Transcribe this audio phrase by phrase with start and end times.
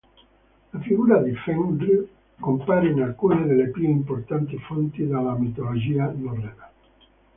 [0.71, 2.03] La figura di Fenrir
[2.39, 6.71] compare in alcune delle più importanti fonti della mitologia norrena.